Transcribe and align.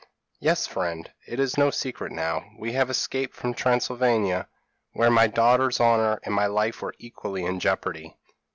p> 0.01 0.07
"'Yes, 0.39 0.65
friend, 0.65 1.11
it 1.27 1.39
is 1.39 1.59
no 1.59 1.69
secret 1.69 2.11
now; 2.11 2.43
we 2.57 2.71
have 2.73 2.89
escaped 2.89 3.35
from 3.35 3.53
Transylvania, 3.53 4.47
where 4.93 5.11
my 5.11 5.27
daughter's 5.27 5.79
honour 5.79 6.19
and 6.23 6.33
my 6.33 6.47
life 6.47 6.81
were 6.81 6.95
equally 6.97 7.45
in 7.45 7.59
jeopardy!' 7.59 8.17